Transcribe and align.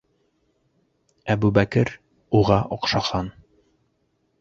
Әбүбәкер... 1.35 1.93
уға 2.43 2.61
оҡшаған... 2.79 3.33